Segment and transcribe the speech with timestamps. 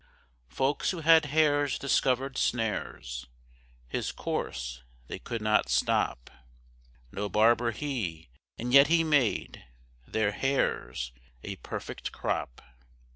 [0.49, 3.27] Folks who had hares discovered snares
[3.87, 6.31] His course they could not stop:
[7.11, 9.63] No barber he, and yet he made
[10.07, 11.11] Their hares
[11.43, 12.61] a perfect crop.